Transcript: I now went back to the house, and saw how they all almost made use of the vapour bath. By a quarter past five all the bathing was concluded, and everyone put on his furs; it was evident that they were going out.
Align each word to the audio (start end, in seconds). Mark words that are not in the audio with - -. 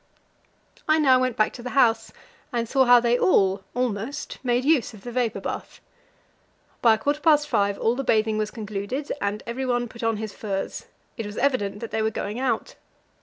I 0.89 0.97
now 0.97 1.19
went 1.19 1.37
back 1.37 1.53
to 1.53 1.61
the 1.61 1.69
house, 1.77 2.11
and 2.51 2.67
saw 2.67 2.85
how 2.85 2.99
they 2.99 3.19
all 3.19 3.63
almost 3.75 4.39
made 4.43 4.65
use 4.65 4.95
of 4.95 5.03
the 5.03 5.11
vapour 5.11 5.41
bath. 5.43 5.79
By 6.81 6.95
a 6.95 6.97
quarter 6.97 7.21
past 7.21 7.47
five 7.47 7.77
all 7.77 7.93
the 7.93 8.03
bathing 8.03 8.39
was 8.39 8.49
concluded, 8.49 9.11
and 9.21 9.43
everyone 9.45 9.87
put 9.87 10.01
on 10.01 10.17
his 10.17 10.33
furs; 10.33 10.87
it 11.17 11.27
was 11.27 11.37
evident 11.37 11.81
that 11.81 11.91
they 11.91 12.01
were 12.01 12.09
going 12.09 12.39
out. 12.39 12.73